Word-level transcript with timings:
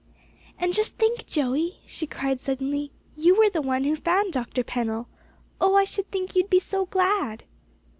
"And 0.57 0.73
just 0.73 0.97
think, 0.97 1.27
Joey," 1.27 1.79
she 1.85 2.07
cried 2.07 2.39
suddenly, 2.39 2.91
"you 3.15 3.35
were 3.35 3.51
the 3.51 3.61
one 3.61 3.83
who 3.83 3.95
found 3.95 4.33
Dr. 4.33 4.63
Pennell. 4.63 5.07
Oh, 5.59 5.75
I 5.75 5.83
should 5.83 6.09
think 6.09 6.35
you'd 6.35 6.49
be 6.49 6.57
so 6.57 6.87
glad!" 6.87 7.43